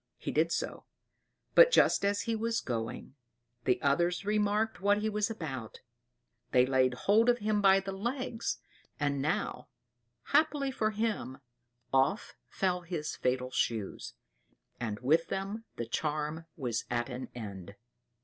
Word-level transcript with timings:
He 0.17 0.31
did 0.31 0.51
so; 0.51 0.85
but 1.53 1.69
just 1.69 2.03
as 2.03 2.21
he 2.21 2.35
was 2.35 2.59
going, 2.59 3.13
the 3.65 3.79
others 3.83 4.25
remarked 4.25 4.81
what 4.81 4.97
he 4.97 5.09
was 5.09 5.29
about; 5.29 5.81
they 6.49 6.65
laid 6.65 6.95
hold 7.05 7.29
of 7.29 7.37
him 7.37 7.61
by 7.61 7.79
the 7.81 7.91
legs; 7.91 8.57
and 8.99 9.21
now, 9.21 9.67
happily 10.23 10.71
for 10.71 10.89
him, 10.89 11.37
off 11.93 12.35
fell 12.49 12.81
his 12.81 13.15
fatal 13.15 13.51
shoes 13.51 14.15
and 14.79 14.99
with 15.01 15.27
them 15.27 15.65
the 15.75 15.85
charm 15.85 16.47
was 16.57 16.85
at 16.89 17.07
an 17.07 17.29
end. 17.35 17.75